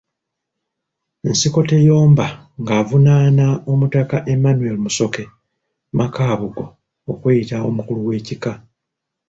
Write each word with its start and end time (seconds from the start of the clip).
Nsikoteyomba 1.29 2.25
ng'avunaana 2.61 3.45
Omutaka 3.71 4.17
Emmanuel 4.33 4.77
Musoke 4.83 5.23
Makabugo 5.97 6.65
okweyita 7.11 7.55
omukulu 7.67 8.01
w'Ekika. 8.07 8.51